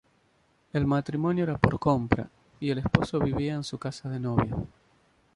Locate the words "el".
0.73-0.87, 2.71-2.79